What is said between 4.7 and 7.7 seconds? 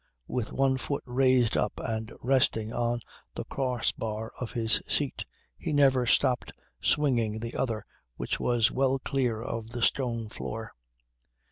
seat he never stopped swinging the